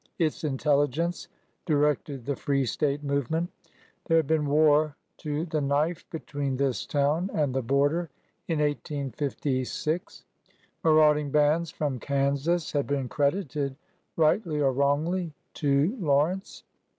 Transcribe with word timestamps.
Its 0.17 0.43
intelligence 0.43 1.27
directed. 1.67 2.25
the 2.25 2.35
free 2.35 2.65
State 2.65 3.03
move 3.03 3.29
ment. 3.29 3.47
There 4.07 4.17
had 4.17 4.25
been 4.25 4.47
war 4.47 4.95
to 5.17 5.45
the 5.45 5.61
knife 5.61 6.09
between 6.09 6.57
this 6.57 6.87
town 6.87 7.29
and 7.35 7.53
the 7.53 7.61
border 7.61 8.09
in 8.47 8.57
1856. 8.57 10.23
Marauding 10.83 11.29
bands 11.29 11.69
from 11.69 11.99
Kansas 11.99 12.71
had 12.71 12.87
been 12.87 13.09
credited, 13.09 13.75
rightly 14.17 14.59
or 14.59 14.71
wrongly, 14.73 15.35
to 15.53 15.95
Lawrence. 15.99 16.63